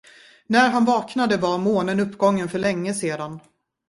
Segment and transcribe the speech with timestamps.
[0.47, 3.39] När han vaknade, var månen uppgången för längesedan.